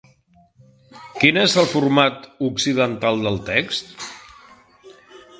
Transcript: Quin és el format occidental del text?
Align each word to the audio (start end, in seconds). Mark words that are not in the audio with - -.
Quin 1.23 1.37
és 1.41 1.53
el 1.63 1.67
format 1.73 2.25
occidental 2.47 3.21
del 3.27 3.37
text? 3.51 4.07